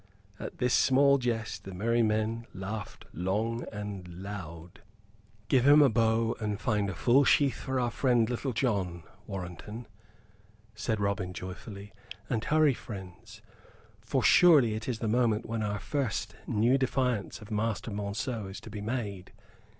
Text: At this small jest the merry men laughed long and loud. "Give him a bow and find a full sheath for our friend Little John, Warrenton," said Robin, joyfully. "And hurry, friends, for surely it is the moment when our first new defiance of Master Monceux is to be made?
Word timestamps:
At 0.39 0.57
this 0.57 0.73
small 0.73 1.19
jest 1.19 1.63
the 1.63 1.75
merry 1.75 2.01
men 2.01 2.47
laughed 2.55 3.05
long 3.13 3.65
and 3.71 4.07
loud. 4.07 4.81
"Give 5.47 5.67
him 5.67 5.79
a 5.83 5.89
bow 5.91 6.35
and 6.39 6.59
find 6.59 6.89
a 6.89 6.95
full 6.95 7.23
sheath 7.23 7.57
for 7.59 7.79
our 7.79 7.91
friend 7.91 8.27
Little 8.27 8.51
John, 8.51 9.03
Warrenton," 9.27 9.85
said 10.73 10.99
Robin, 10.99 11.33
joyfully. 11.33 11.93
"And 12.31 12.43
hurry, 12.43 12.73
friends, 12.73 13.43
for 13.99 14.23
surely 14.23 14.73
it 14.73 14.89
is 14.89 14.97
the 14.97 15.07
moment 15.07 15.45
when 15.45 15.61
our 15.61 15.77
first 15.77 16.35
new 16.47 16.79
defiance 16.79 17.39
of 17.39 17.51
Master 17.51 17.91
Monceux 17.91 18.49
is 18.49 18.61
to 18.61 18.71
be 18.71 18.81
made? 18.81 19.31